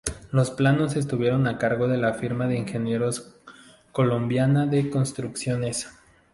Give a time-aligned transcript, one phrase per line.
[0.31, 3.35] Los planos estuvieron a cargo de la firma de ingenieros
[3.91, 5.91] "Colombiana de Construcciones".